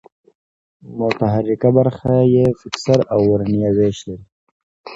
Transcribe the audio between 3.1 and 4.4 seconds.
او ورنیه وېش لري.